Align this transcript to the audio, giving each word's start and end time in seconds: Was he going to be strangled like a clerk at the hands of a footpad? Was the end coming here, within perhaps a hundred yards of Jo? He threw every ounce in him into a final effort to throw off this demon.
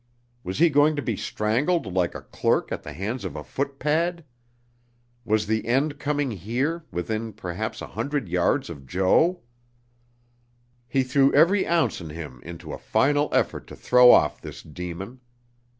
Was 0.43 0.57
he 0.57 0.71
going 0.71 0.95
to 0.95 1.01
be 1.03 1.15
strangled 1.15 1.85
like 1.93 2.15
a 2.15 2.23
clerk 2.23 2.71
at 2.71 2.81
the 2.81 2.91
hands 2.91 3.23
of 3.23 3.35
a 3.35 3.43
footpad? 3.43 4.25
Was 5.25 5.45
the 5.45 5.67
end 5.67 5.99
coming 5.99 6.31
here, 6.31 6.83
within 6.89 7.33
perhaps 7.33 7.83
a 7.83 7.85
hundred 7.89 8.27
yards 8.27 8.71
of 8.71 8.87
Jo? 8.87 9.43
He 10.87 11.03
threw 11.03 11.31
every 11.35 11.67
ounce 11.67 12.01
in 12.01 12.09
him 12.09 12.41
into 12.43 12.73
a 12.73 12.79
final 12.79 13.29
effort 13.31 13.67
to 13.67 13.75
throw 13.75 14.09
off 14.09 14.41
this 14.41 14.63
demon. 14.63 15.19